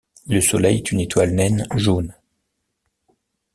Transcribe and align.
Le 0.27 0.41
Soleil 0.41 0.77
est 0.77 0.91
une 0.91 0.99
étoile 0.99 1.29
naine 1.35 1.67
jaune. 1.75 2.15